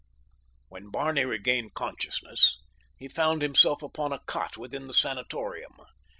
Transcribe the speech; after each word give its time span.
When 0.67 0.89
Barney 0.89 1.25
regained 1.25 1.75
consciousness 1.75 2.57
he 2.97 3.07
found 3.07 3.43
himself 3.43 3.83
upon 3.83 4.11
a 4.11 4.19
cot 4.25 4.57
within 4.57 4.87
the 4.87 4.95
sanatorium. 4.95 5.75